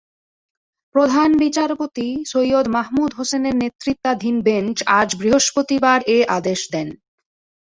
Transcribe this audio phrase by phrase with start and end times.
[0.95, 6.87] প্রধান বিচারপতি সৈয়দ মাহমুদ হোসেনের নেতৃত্বাধীন বেঞ্চ আজ বৃহস্পতিবার এ আদেশ দেন।